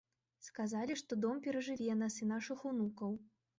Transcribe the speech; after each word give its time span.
Сказалі, 0.45 0.95
што 1.01 1.19
дом 1.27 1.43
перажыве 1.49 1.99
нас 2.01 2.19
і 2.25 2.31
нашых 2.35 2.67
унукаў. 2.73 3.17